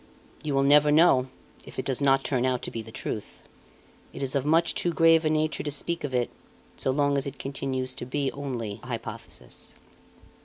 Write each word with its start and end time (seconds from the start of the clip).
"You 0.41 0.55
will 0.55 0.63
never 0.63 0.91
know 0.91 1.27
if 1.63 1.77
it 1.77 1.85
does 1.85 2.01
not 2.01 2.23
turn 2.23 2.43
out 2.43 2.63
to 2.63 2.71
be 2.71 2.81
the 2.81 2.91
truth. 2.91 3.43
It 4.13 4.23
is 4.23 4.33
of 4.33 4.47
much 4.47 4.73
too 4.73 4.91
grave 4.91 5.25
a 5.25 5.29
nature 5.29 5.61
to 5.61 5.69
speak 5.69 6.03
of 6.03 6.11
it, 6.11 6.31
so 6.75 6.89
long 6.89 7.19
as 7.19 7.27
it 7.27 7.37
continues 7.37 7.93
to 7.93 8.05
be 8.07 8.31
only 8.31 8.79
a 8.81 8.87
hypothesis." 8.87 9.75